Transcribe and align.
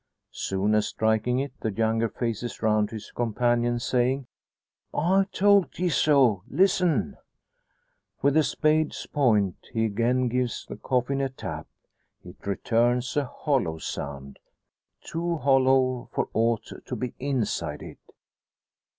Soon 0.33 0.73
as 0.73 0.87
striking 0.87 1.37
it, 1.37 1.53
the 1.59 1.71
younger 1.71 2.09
faces 2.09 2.63
round 2.63 2.89
to 2.89 2.95
his 2.95 3.11
companion, 3.11 3.77
saying 3.77 4.25
"I 4.91 5.25
tolt 5.31 5.77
ye 5.77 5.89
so 5.89 6.41
listen!" 6.47 7.17
With 8.23 8.33
the 8.33 8.41
spade's 8.41 9.05
point 9.05 9.57
he 9.71 9.85
again 9.85 10.27
gives 10.27 10.65
the 10.65 10.77
coffin 10.77 11.21
a 11.21 11.29
tap. 11.29 11.67
It 12.25 12.47
returns 12.47 13.15
a 13.15 13.25
hollow 13.25 13.77
sound 13.77 14.39
too 15.01 15.37
hollow 15.37 16.09
for 16.11 16.29
aught 16.33 16.71
to 16.83 16.95
be 16.95 17.13
inside 17.19 17.83
it! 17.83 17.99